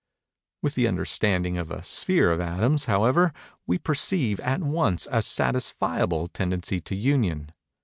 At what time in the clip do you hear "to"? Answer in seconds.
6.81-6.95